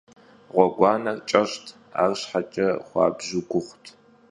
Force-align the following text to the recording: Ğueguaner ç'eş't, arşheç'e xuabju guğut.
Ğueguaner 0.53 1.17
ç'eş't, 1.27 1.67
arşheç'e 2.03 2.67
xuabju 2.87 3.39
guğut. 3.49 3.83